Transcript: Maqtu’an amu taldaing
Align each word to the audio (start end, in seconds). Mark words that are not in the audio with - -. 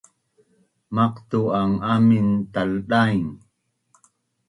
Maqtu’an 0.95 1.71
amu 1.91 2.19
taldaing 2.53 3.27